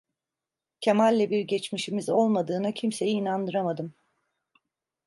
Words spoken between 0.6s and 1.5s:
Kemal'le bir